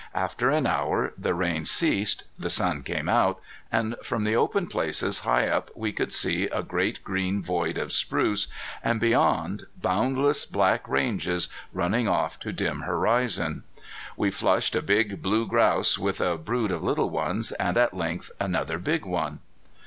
[0.15, 3.39] After an hour the rain ceased, the sun came out,
[3.71, 7.91] and from the open places high up we could see a great green void of
[7.91, 8.47] spruce,
[8.83, 13.61] and beyond, boundless black ranges, running off to dim horizon.
[14.17, 18.31] We flushed a big blue grouse with a brood of little ones, and at length
[18.39, 19.37] another big one.